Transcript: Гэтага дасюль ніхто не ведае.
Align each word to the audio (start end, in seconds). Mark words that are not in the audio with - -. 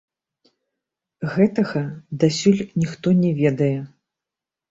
Гэтага 1.33 1.83
дасюль 2.23 2.63
ніхто 2.85 3.07
не 3.21 3.31
ведае. 3.43 3.73